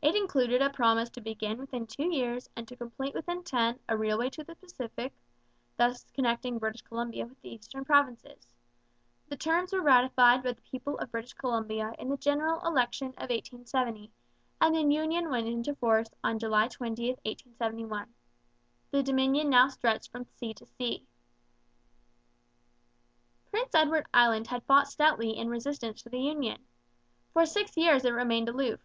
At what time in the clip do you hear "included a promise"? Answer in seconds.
0.14-1.10